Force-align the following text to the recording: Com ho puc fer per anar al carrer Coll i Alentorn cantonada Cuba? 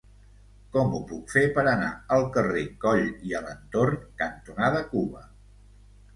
Com 0.75 0.95
ho 0.95 1.01
puc 1.11 1.27
fer 1.33 1.43
per 1.57 1.63
anar 1.73 1.89
al 2.15 2.25
carrer 2.39 2.65
Coll 2.87 3.05
i 3.29 3.37
Alentorn 3.43 4.01
cantonada 4.25 4.83
Cuba? 4.97 5.25